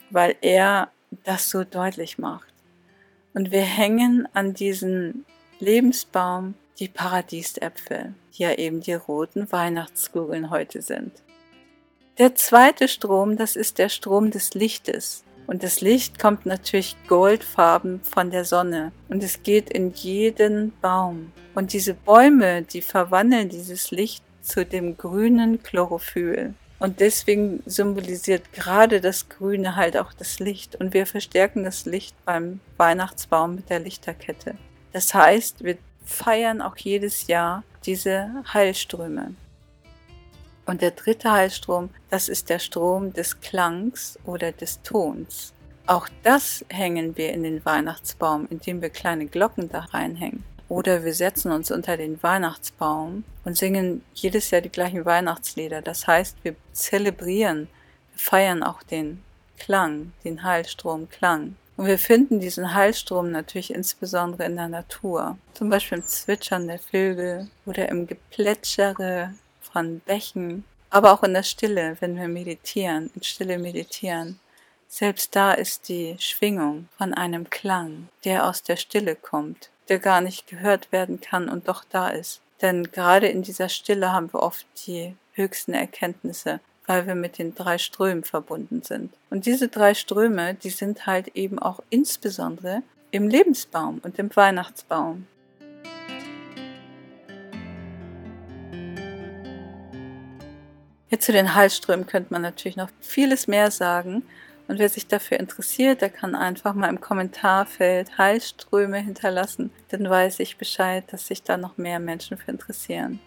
weil 0.09 0.35
er 0.41 0.89
das 1.23 1.49
so 1.49 1.63
deutlich 1.63 2.17
macht. 2.17 2.53
Und 3.33 3.51
wir 3.51 3.61
hängen 3.61 4.27
an 4.33 4.53
diesen 4.53 5.25
Lebensbaum 5.59 6.55
die 6.79 6.89
Paradiesäpfel, 6.89 8.13
die 8.33 8.43
ja 8.43 8.53
eben 8.53 8.81
die 8.81 8.93
roten 8.93 9.51
Weihnachtskugeln 9.51 10.49
heute 10.49 10.81
sind. 10.81 11.11
Der 12.17 12.33
zweite 12.33 12.87
Strom, 12.87 13.35
das 13.35 13.57
ist 13.57 13.77
der 13.77 13.89
Strom 13.89 14.31
des 14.31 14.53
Lichtes. 14.53 15.25
Und 15.47 15.63
das 15.63 15.81
Licht 15.81 16.17
kommt 16.17 16.45
natürlich 16.45 16.95
goldfarben 17.07 17.99
von 18.03 18.31
der 18.31 18.45
Sonne. 18.45 18.93
Und 19.09 19.21
es 19.21 19.43
geht 19.43 19.69
in 19.69 19.91
jeden 19.91 20.71
Baum. 20.79 21.33
Und 21.55 21.73
diese 21.73 21.93
Bäume, 21.93 22.61
die 22.61 22.81
verwandeln 22.81 23.49
dieses 23.49 23.91
Licht 23.91 24.23
zu 24.41 24.65
dem 24.65 24.95
grünen 24.95 25.61
Chlorophyll. 25.61 26.53
Und 26.79 27.01
deswegen 27.01 27.61
symbolisiert 27.65 28.53
gerade 28.53 29.01
das 29.01 29.27
Grüne 29.27 29.75
halt 29.75 29.97
auch 29.97 30.13
das 30.13 30.39
Licht. 30.39 30.77
Und 30.77 30.93
wir 30.93 31.05
verstärken 31.05 31.65
das 31.65 31.85
Licht 31.85 32.15
beim 32.23 32.61
Weihnachtsbaum 32.77 33.55
mit 33.55 33.69
der 33.69 33.81
Lichterkette. 33.81 34.55
Das 34.93 35.13
heißt, 35.13 35.65
wir 35.65 35.77
feiern 36.05 36.61
auch 36.61 36.77
jedes 36.77 37.27
Jahr 37.27 37.63
diese 37.85 38.29
Heilströme. 38.53 39.35
Und 40.65 40.81
der 40.81 40.91
dritte 40.91 41.31
Heilstrom, 41.31 41.89
das 42.09 42.27
ist 42.27 42.49
der 42.49 42.59
Strom 42.59 43.13
des 43.13 43.39
Klangs 43.39 44.17
oder 44.25 44.51
des 44.51 44.81
Tons. 44.81 45.53
Auch 45.87 46.09
das 46.23 46.65
hängen 46.69 47.15
wir 47.15 47.31
in 47.31 47.43
den 47.43 47.63
Weihnachtsbaum, 47.63 48.47
indem 48.49 48.81
wir 48.81 48.89
kleine 48.89 49.27
Glocken 49.27 49.69
da 49.69 49.81
reinhängen. 49.81 50.43
Oder 50.67 51.03
wir 51.03 51.13
setzen 51.13 51.51
uns 51.51 51.69
unter 51.69 51.95
den 51.95 52.21
Weihnachtsbaum 52.23 53.23
und 53.43 53.55
singen 53.55 54.03
jedes 54.15 54.49
Jahr 54.49 54.61
die 54.61 54.71
gleichen 54.71 55.05
Weihnachtslieder. 55.05 55.83
Das 55.83 56.07
heißt, 56.07 56.37
wir 56.41 56.55
zelebrieren, 56.73 57.67
wir 58.13 58.19
feiern 58.19 58.63
auch 58.63 58.81
den 58.81 59.21
Klang, 59.59 60.13
den 60.23 60.43
Heilstrom 60.43 61.07
Klang. 61.09 61.55
Und 61.77 61.85
wir 61.85 61.99
finden 61.99 62.39
diesen 62.39 62.73
Heilstrom 62.73 63.29
natürlich 63.29 63.71
insbesondere 63.71 64.45
in 64.45 64.55
der 64.55 64.69
Natur. 64.69 65.37
Zum 65.53 65.69
Beispiel 65.69 65.99
im 65.99 66.07
Zwitschern 66.07 66.67
der 66.67 66.79
Vögel 66.79 67.49
oder 67.67 67.89
im 67.89 68.07
Geplätschere 68.07 69.35
von 69.75 69.99
Bächen, 69.99 70.63
aber 70.89 71.11
auch 71.11 71.23
in 71.23 71.33
der 71.33 71.43
Stille, 71.43 71.97
wenn 71.99 72.15
wir 72.15 72.29
meditieren, 72.29 73.11
in 73.13 73.23
Stille 73.23 73.57
meditieren. 73.57 74.39
Selbst 74.87 75.35
da 75.35 75.51
ist 75.51 75.89
die 75.89 76.15
Schwingung 76.17 76.87
von 76.97 77.13
einem 77.13 77.49
Klang, 77.49 78.07
der 78.23 78.47
aus 78.47 78.63
der 78.63 78.77
Stille 78.77 79.17
kommt, 79.17 79.69
der 79.89 79.99
gar 79.99 80.21
nicht 80.21 80.47
gehört 80.47 80.93
werden 80.93 81.19
kann 81.19 81.49
und 81.49 81.67
doch 81.67 81.83
da 81.83 82.07
ist. 82.07 82.39
Denn 82.61 82.89
gerade 82.89 83.27
in 83.27 83.41
dieser 83.43 83.67
Stille 83.67 84.13
haben 84.13 84.31
wir 84.31 84.41
oft 84.41 84.65
die 84.87 85.13
höchsten 85.33 85.73
Erkenntnisse, 85.73 86.61
weil 86.87 87.05
wir 87.05 87.15
mit 87.15 87.37
den 87.37 87.53
drei 87.53 87.77
Strömen 87.77 88.23
verbunden 88.23 88.81
sind. 88.81 89.11
Und 89.29 89.45
diese 89.45 89.67
drei 89.67 89.93
Ströme, 89.93 90.53
die 90.53 90.69
sind 90.69 91.05
halt 91.05 91.35
eben 91.35 91.59
auch 91.59 91.81
insbesondere 91.89 92.81
im 93.11 93.27
Lebensbaum 93.27 93.99
und 94.03 94.19
im 94.19 94.33
Weihnachtsbaum. 94.33 95.27
Jetzt 101.15 101.27
zu 101.27 101.31
den 101.31 101.55
Heilströmen 101.55 102.07
könnte 102.07 102.33
man 102.33 102.41
natürlich 102.41 102.75
noch 102.75 102.89
vieles 102.99 103.47
mehr 103.47 103.71
sagen. 103.71 104.23
Und 104.67 104.79
wer 104.79 104.89
sich 104.89 105.07
dafür 105.07 105.39
interessiert, 105.39 106.01
der 106.01 106.09
kann 106.09 106.35
einfach 106.35 106.73
mal 106.73 106.89
im 106.89 106.99
Kommentarfeld 106.99 108.17
Heilströme 108.17 108.97
hinterlassen. 108.97 109.71
Dann 109.87 110.09
weiß 110.09 110.41
ich 110.41 110.57
Bescheid, 110.57 111.05
dass 111.13 111.27
sich 111.27 111.41
da 111.41 111.55
noch 111.55 111.77
mehr 111.77 111.99
Menschen 111.99 112.35
für 112.35 112.51
interessieren. 112.51 113.21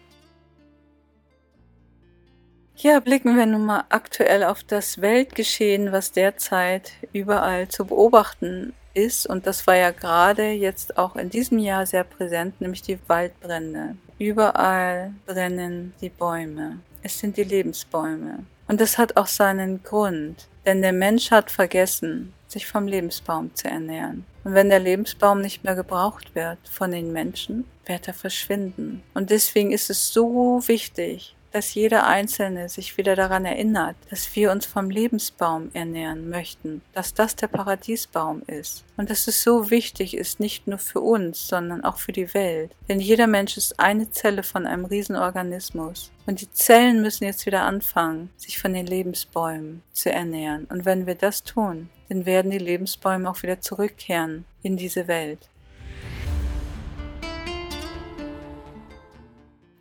Ja, 2.75 2.99
blicken 2.99 3.35
wir 3.35 3.47
nun 3.47 3.65
mal 3.65 3.85
aktuell 3.89 4.43
auf 4.43 4.63
das 4.63 5.01
Weltgeschehen, 5.01 5.91
was 5.91 6.11
derzeit 6.11 6.91
überall 7.11 7.69
zu 7.69 7.85
beobachten 7.85 8.73
ist. 8.93 9.25
Und 9.25 9.47
das 9.47 9.65
war 9.65 9.77
ja 9.77 9.89
gerade 9.89 10.51
jetzt 10.51 10.99
auch 10.99 11.15
in 11.15 11.31
diesem 11.31 11.57
Jahr 11.57 11.87
sehr 11.87 12.03
präsent, 12.03 12.61
nämlich 12.61 12.83
die 12.83 12.99
Waldbrände. 13.07 13.95
Überall 14.19 15.15
brennen 15.25 15.95
die 16.01 16.09
Bäume. 16.09 16.81
Es 17.01 17.19
sind 17.19 17.37
die 17.37 17.43
Lebensbäume. 17.43 18.45
Und 18.67 18.81
das 18.81 18.97
hat 18.97 19.17
auch 19.17 19.27
seinen 19.27 19.83
Grund, 19.83 20.47
denn 20.65 20.81
der 20.81 20.93
Mensch 20.93 21.31
hat 21.31 21.49
vergessen, 21.49 22.33
sich 22.47 22.67
vom 22.67 22.87
Lebensbaum 22.87 23.53
zu 23.55 23.67
ernähren. 23.67 24.25
Und 24.43 24.53
wenn 24.53 24.69
der 24.69 24.79
Lebensbaum 24.79 25.41
nicht 25.41 25.63
mehr 25.63 25.75
gebraucht 25.75 26.35
wird 26.35 26.59
von 26.69 26.91
den 26.91 27.11
Menschen, 27.11 27.65
wird 27.85 28.07
er 28.07 28.13
verschwinden. 28.13 29.01
Und 29.13 29.29
deswegen 29.29 29.71
ist 29.71 29.89
es 29.89 30.13
so 30.13 30.61
wichtig, 30.67 31.35
dass 31.51 31.73
jeder 31.73 32.05
Einzelne 32.05 32.69
sich 32.69 32.97
wieder 32.97 33.15
daran 33.15 33.45
erinnert, 33.45 33.95
dass 34.09 34.35
wir 34.35 34.51
uns 34.51 34.65
vom 34.65 34.89
Lebensbaum 34.89 35.71
ernähren 35.73 36.29
möchten, 36.29 36.81
dass 36.93 37.13
das 37.13 37.35
der 37.35 37.47
Paradiesbaum 37.47 38.43
ist 38.47 38.83
und 38.97 39.09
dass 39.09 39.27
es 39.27 39.43
so 39.43 39.69
wichtig 39.69 40.15
ist, 40.15 40.39
nicht 40.39 40.67
nur 40.67 40.77
für 40.77 41.01
uns, 41.01 41.47
sondern 41.47 41.83
auch 41.83 41.97
für 41.97 42.11
die 42.11 42.33
Welt. 42.33 42.75
Denn 42.87 42.99
jeder 42.99 43.27
Mensch 43.27 43.57
ist 43.57 43.79
eine 43.79 44.11
Zelle 44.11 44.43
von 44.43 44.65
einem 44.65 44.85
Riesenorganismus 44.85 46.11
und 46.25 46.41
die 46.41 46.51
Zellen 46.51 47.01
müssen 47.01 47.23
jetzt 47.23 47.45
wieder 47.45 47.63
anfangen, 47.63 48.29
sich 48.37 48.59
von 48.59 48.73
den 48.73 48.85
Lebensbäumen 48.85 49.81
zu 49.93 50.11
ernähren. 50.11 50.65
Und 50.65 50.85
wenn 50.85 51.07
wir 51.07 51.15
das 51.15 51.43
tun, 51.43 51.89
dann 52.09 52.25
werden 52.25 52.51
die 52.51 52.57
Lebensbäume 52.57 53.29
auch 53.29 53.41
wieder 53.43 53.61
zurückkehren 53.61 54.45
in 54.61 54.77
diese 54.77 55.07
Welt. 55.07 55.49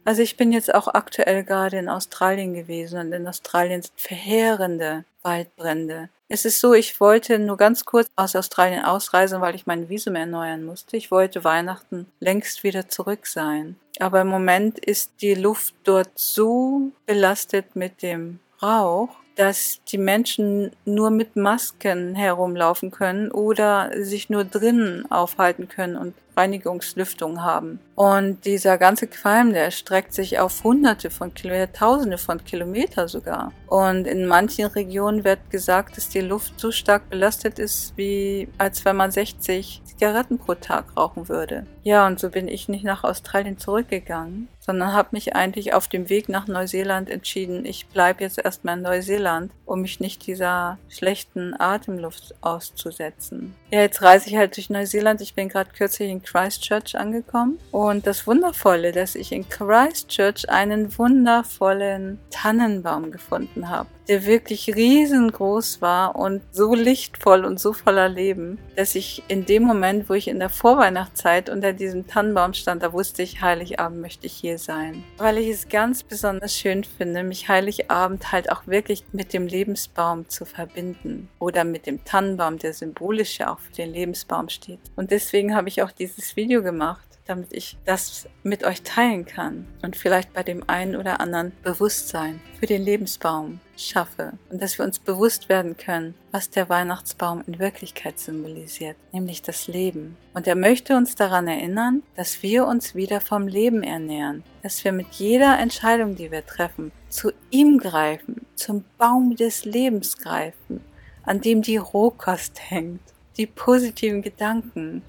Also 0.09 0.23
ich 0.23 0.39
bin 0.39 0.53
jetzt 0.53 0.75
auch 0.75 0.89
aktuell 0.89 1.45
gerade 1.45 1.77
in 1.77 1.91
Australien 1.91 2.55
gewesen 2.55 2.99
und 2.99 3.13
in 3.13 3.29
Australien 3.29 3.83
sind 3.83 3.93
verheerende 3.95 5.05
Waldbrände. 5.21 6.09
Es 6.31 6.47
ist 6.47 6.61
so, 6.61 6.73
ich 6.73 6.99
wollte 6.99 7.39
nur 7.39 7.59
ganz 7.59 7.85
kurz 7.85 8.09
aus 8.17 8.35
Australien 8.35 8.87
ausreisen, 8.87 9.43
weil 9.43 9.55
ich 9.55 9.67
mein 9.67 9.91
Visum 9.91 10.15
erneuern 10.15 10.65
musste. 10.65 10.97
Ich 10.97 11.11
wollte 11.11 11.45
Weihnachten 11.45 12.07
längst 12.21 12.65
wieder 12.65 12.89
zurück 12.89 13.27
sein. 13.27 13.77
Aber 14.01 14.23
im 14.23 14.29
Moment 14.29 14.79
ist 14.79 15.13
die 15.21 15.35
Luft 15.35 15.75
dort 15.85 16.09
so 16.15 16.91
belastet 17.05 17.77
mit 17.77 18.01
dem 18.01 18.39
Rauch, 18.63 19.11
dass 19.37 19.81
die 19.89 19.99
Menschen 19.99 20.73
nur 20.87 21.11
mit 21.11 21.37
Masken 21.37 22.15
herumlaufen 22.15 22.91
können 22.93 23.31
oder 23.31 23.91
sich 24.03 24.31
nur 24.31 24.45
drinnen 24.45 25.09
aufhalten 25.13 25.69
können 25.69 25.99
und 25.99 26.15
Reinigungslüftung 26.39 27.43
haben. 27.43 27.81
Und 27.95 28.45
dieser 28.45 28.79
ganze 28.79 29.09
Qualm, 29.09 29.53
der 29.53 29.65
erstreckt 29.65 30.15
sich 30.15 30.39
auf 30.39 30.63
hunderte 30.63 31.11
von 31.11 31.35
Kilometern, 31.35 31.73
tausende 31.73 32.17
von 32.17 32.45
Kilometern 32.45 33.09
sogar. 33.09 33.53
Und 33.67 34.07
in 34.07 34.27
manchen 34.27 34.67
Regionen 34.67 35.25
wird 35.25 35.51
gesagt, 35.51 35.97
dass 35.97 36.09
die 36.09 36.21
Luft 36.21 36.61
so 36.61 36.71
stark 36.71 37.11
belastet 37.11 37.59
ist, 37.59 37.97
wie 37.97 38.49
als 38.57 38.85
wenn 38.85 38.97
man 38.97 39.11
60 39.11 39.83
Zigaretten 39.85 40.39
pro 40.39 40.55
Tag 40.55 40.97
rauchen 40.97 41.29
würde. 41.29 41.67
Ja, 41.83 42.07
und 42.07 42.21
so 42.21 42.31
bin 42.31 42.47
ich 42.47 42.69
nicht 42.69 42.85
nach 42.85 43.03
Australien 43.03 43.59
zurückgegangen, 43.59 44.49
sondern 44.61 44.93
habe 44.93 45.09
mich 45.13 45.35
eigentlich 45.35 45.73
auf 45.73 45.89
dem 45.89 46.09
Weg 46.09 46.29
nach 46.29 46.47
Neuseeland 46.47 47.11
entschieden, 47.11 47.65
ich 47.65 47.89
bleibe 47.89 48.23
jetzt 48.23 48.39
erstmal 48.39 48.77
in 48.77 48.83
Neuseeland, 48.83 49.51
um 49.65 49.81
mich 49.81 49.99
nicht 49.99 50.27
dieser 50.27 50.79
schlechten 50.89 51.59
Atemluft 51.59 52.35
auszusetzen. 52.43 53.55
Ja, 53.71 53.81
jetzt 53.81 54.03
reise 54.03 54.29
ich 54.29 54.37
halt 54.37 54.57
durch 54.57 54.71
Neuseeland. 54.71 55.21
Ich 55.21 55.35
bin 55.35 55.49
gerade 55.49 55.71
kürzlich 55.71 56.11
in 56.11 56.23
Christchurch 56.31 56.99
angekommen. 56.99 57.59
Und 57.71 58.07
das 58.07 58.27
Wundervolle, 58.27 58.93
dass 58.93 59.15
ich 59.15 59.33
in 59.33 59.49
Christchurch 59.49 60.49
einen 60.51 60.97
wundervollen 60.99 62.19
Tannenbaum 62.31 63.11
gefunden 63.11 63.69
habe 63.69 63.89
der 64.09 64.25
wirklich 64.25 64.75
riesengroß 64.75 65.83
war 65.83 66.17
und 66.17 66.43
so 66.51 66.75
lichtvoll 66.75 67.45
und 67.45 67.61
so 67.61 67.75
voller 67.75 68.09
Leben, 68.09 68.59
dass 68.75 68.95
ich 68.95 69.23
in 69.29 69.45
dem 69.45 69.65
Moment, 69.65 70.09
wo 70.09 70.15
ich 70.15 70.29
in 70.29 70.39
der 70.39 70.49
Vorweihnachtszeit 70.49 71.51
unter 71.51 71.75
diesem 71.75 72.07
Tannenbaum 72.07 72.55
stand, 72.55 72.83
da 72.83 72.93
wusste 72.93 73.23
ich, 73.23 73.43
Heiligabend 73.43 74.01
möchte 74.01 74.27
ich 74.27 74.33
hier 74.33 74.59
sein. 74.59 75.05
Weil 75.19 75.39
ich 75.39 75.49
es 75.49 75.69
ganz 75.69 76.03
besonders 76.03 76.57
schön 76.57 76.85
finde, 76.85 77.23
mich 77.23 77.49
Heiligabend 77.49 78.33
halt 78.33 78.51
auch 78.51 78.67
wirklich 78.67 79.05
mit 79.13 79.35
dem 79.35 79.47
Lebensbaum 79.47 80.29
zu 80.29 80.47
verbinden 80.47 81.29
oder 81.39 81.65
mit 81.65 81.87
dem 81.87 82.03
Tannenbaum, 82.05 82.59
der 82.59 82.73
symbolisch 82.73 83.39
ja 83.39 83.53
auch 83.53 83.59
für 83.59 83.73
den 83.73 83.93
Lebensbaum 83.93 84.49
steht. 84.49 84.81
Und 84.97 85.11
deswegen 85.11 85.55
habe 85.55 85.69
ich 85.69 85.83
auch 85.83 85.93
dieses 85.93 86.18
Video 86.37 86.63
gemacht 86.63 87.09
damit 87.29 87.53
ich 87.53 87.77
das 87.85 88.27
mit 88.43 88.65
euch 88.65 88.83
teilen 88.83 89.27
kann 89.27 89.67
und 89.83 89.97
vielleicht 89.97 90.33
bei 90.33 90.43
dem 90.43 90.65
einen 90.67 90.97
oder 90.97 91.21
anderen 91.21 91.53
Bewusstsein 91.63 92.41
für 92.59 92.67
den 92.67 92.83
Lebensbaum 92.83 93.61
schaffe 93.77 94.33
und 94.49 94.63
dass 94.63 94.79
wir 94.79 94.87
uns 94.87 94.99
bewusst 94.99 95.51
werden 95.51 95.77
können, 95.77 96.15
was 96.33 96.49
der 96.49 96.71
Weihnachtsbaum 96.71 97.45
in 97.47 97.59
Wirklichkeit 97.59 98.19
symbolisiert, 98.19 98.97
nämlich 99.13 99.43
das 99.43 99.69
Leben. 99.69 100.17
Und 100.33 100.47
er 100.47 100.57
möchte 100.57 100.97
uns 100.97 101.17
daran 101.17 101.47
erinnern, 101.47 102.03
dass 102.17 102.43
wir 102.43 102.67
uns 102.67 102.95
wieder 102.95 103.21
vom 103.21 103.47
Leben 103.47 103.83
ernähren, 103.83 104.43
dass 104.63 104.83
wir 104.83 104.93
mit 104.93 105.09
jeder 105.13 105.59
Entscheidung, 105.59 106.17
die 106.17 106.31
wir 106.31 106.45
treffen, 106.47 106.93
zu 107.11 107.31
ihm 107.51 107.77
greifen, 107.77 108.47
zum 108.55 108.85
Baum 108.97 109.37
des 109.37 109.67
Lebens 109.67 110.17
greifen, 110.17 110.83
an 111.25 111.43
dem 111.43 111.61
die 111.61 111.77
Rohkost 111.77 112.59
hängt, 112.71 113.03
die 113.37 113.47
positiven 113.47 114.23
Gedanken, 114.23 115.03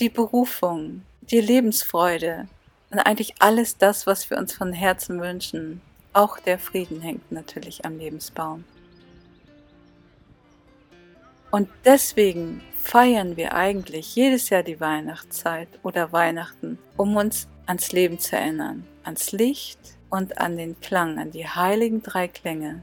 die 0.00 0.08
Berufung, 0.08 1.02
die 1.22 1.40
Lebensfreude 1.40 2.46
und 2.90 2.98
eigentlich 3.00 3.34
alles 3.40 3.76
das, 3.76 4.06
was 4.06 4.30
wir 4.30 4.38
uns 4.38 4.52
von 4.52 4.72
Herzen 4.72 5.20
wünschen. 5.20 5.80
Auch 6.12 6.38
der 6.38 6.58
Frieden 6.58 7.00
hängt 7.00 7.30
natürlich 7.32 7.84
am 7.84 7.98
Lebensbaum. 7.98 8.64
Und 11.50 11.68
deswegen 11.84 12.62
feiern 12.76 13.36
wir 13.36 13.54
eigentlich 13.54 14.14
jedes 14.14 14.50
Jahr 14.50 14.62
die 14.62 14.80
Weihnachtszeit 14.80 15.68
oder 15.82 16.12
Weihnachten, 16.12 16.78
um 16.96 17.16
uns 17.16 17.48
ans 17.66 17.92
Leben 17.92 18.18
zu 18.18 18.36
erinnern, 18.36 18.86
ans 19.02 19.32
Licht 19.32 19.78
und 20.10 20.38
an 20.38 20.56
den 20.56 20.78
Klang, 20.80 21.18
an 21.18 21.30
die 21.30 21.46
heiligen 21.46 22.02
drei 22.02 22.28
Klänge, 22.28 22.82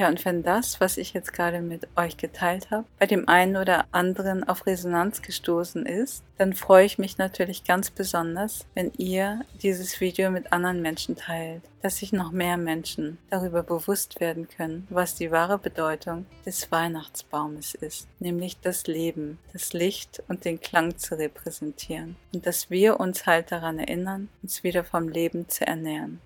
Ja, 0.00 0.08
und 0.08 0.24
wenn 0.24 0.42
das, 0.42 0.80
was 0.80 0.96
ich 0.96 1.12
jetzt 1.12 1.34
gerade 1.34 1.60
mit 1.60 1.86
euch 1.94 2.16
geteilt 2.16 2.70
habe, 2.70 2.86
bei 2.98 3.04
dem 3.04 3.28
einen 3.28 3.58
oder 3.58 3.84
anderen 3.92 4.48
auf 4.48 4.64
Resonanz 4.64 5.20
gestoßen 5.20 5.84
ist, 5.84 6.24
dann 6.38 6.54
freue 6.54 6.86
ich 6.86 6.96
mich 6.96 7.18
natürlich 7.18 7.64
ganz 7.64 7.90
besonders, 7.90 8.64
wenn 8.72 8.92
ihr 8.96 9.42
dieses 9.62 10.00
Video 10.00 10.30
mit 10.30 10.54
anderen 10.54 10.80
Menschen 10.80 11.16
teilt, 11.16 11.60
dass 11.82 11.98
sich 11.98 12.14
noch 12.14 12.32
mehr 12.32 12.56
Menschen 12.56 13.18
darüber 13.28 13.62
bewusst 13.62 14.20
werden 14.20 14.48
können, 14.48 14.86
was 14.88 15.16
die 15.16 15.30
wahre 15.30 15.58
Bedeutung 15.58 16.24
des 16.46 16.72
Weihnachtsbaumes 16.72 17.74
ist, 17.74 18.08
nämlich 18.20 18.58
das 18.58 18.86
Leben, 18.86 19.38
das 19.52 19.74
Licht 19.74 20.22
und 20.28 20.46
den 20.46 20.62
Klang 20.62 20.96
zu 20.96 21.18
repräsentieren 21.18 22.16
und 22.32 22.46
dass 22.46 22.70
wir 22.70 23.00
uns 23.00 23.26
halt 23.26 23.52
daran 23.52 23.78
erinnern, 23.78 24.30
uns 24.42 24.64
wieder 24.64 24.82
vom 24.82 25.10
Leben 25.10 25.46
zu 25.50 25.66
ernähren. 25.66 26.22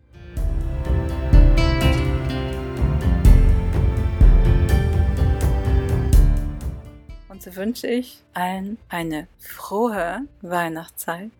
Wünsche 7.57 7.87
ich 7.87 8.23
allen 8.33 8.79
eine 8.89 9.29
frohe 9.39 10.23
Weihnachtszeit 10.43 11.31